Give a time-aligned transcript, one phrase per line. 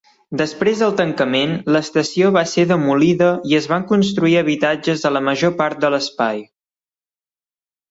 [0.41, 5.57] Després del tancament, l'estació va ser demolida i es van construir habitatges a la major
[5.63, 6.45] part de l'espai.